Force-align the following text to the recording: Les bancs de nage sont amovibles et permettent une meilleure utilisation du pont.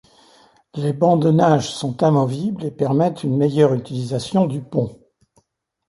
Les 0.73 0.93
bancs 0.93 1.21
de 1.21 1.29
nage 1.29 1.71
sont 1.71 2.01
amovibles 2.01 2.65
et 2.65 2.71
permettent 2.71 3.23
une 3.23 3.37
meilleure 3.37 3.75
utilisation 3.75 4.47
du 4.47 4.59
pont. 4.59 4.99